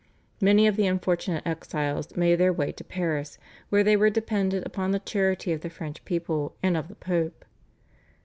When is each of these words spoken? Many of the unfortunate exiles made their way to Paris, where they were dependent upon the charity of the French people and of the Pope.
Many 0.41 0.65
of 0.65 0.77
the 0.77 0.87
unfortunate 0.87 1.45
exiles 1.45 2.15
made 2.17 2.37
their 2.37 2.51
way 2.51 2.71
to 2.71 2.83
Paris, 2.83 3.37
where 3.69 3.83
they 3.83 3.95
were 3.95 4.09
dependent 4.09 4.65
upon 4.65 4.89
the 4.89 4.97
charity 4.99 5.51
of 5.53 5.61
the 5.61 5.69
French 5.69 6.03
people 6.05 6.55
and 6.63 6.75
of 6.75 6.87
the 6.87 6.95
Pope. 6.95 7.45